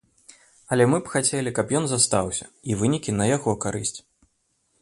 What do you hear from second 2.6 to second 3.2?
і вынікі